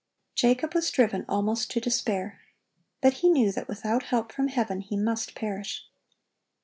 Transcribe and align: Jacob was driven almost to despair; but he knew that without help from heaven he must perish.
Jacob 0.33 0.73
was 0.73 0.89
driven 0.89 1.23
almost 1.29 1.69
to 1.69 1.79
despair; 1.79 2.41
but 3.01 3.13
he 3.21 3.29
knew 3.29 3.51
that 3.51 3.67
without 3.67 4.05
help 4.05 4.31
from 4.31 4.47
heaven 4.47 4.81
he 4.81 4.97
must 4.97 5.35
perish. 5.35 5.85